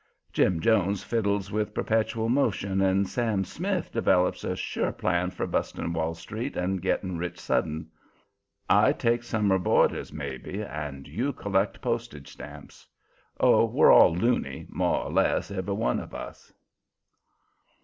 [0.33, 5.93] Jim Jones fiddles with perpetual motion and Sam Smith develops a sure plan for busting
[5.93, 7.87] Wall Street and getting rich sudden.
[8.67, 12.87] I take summer boarders maybe, and you collect postage stamps.
[13.39, 16.51] Oh, we're all looney, more or less, every one of us.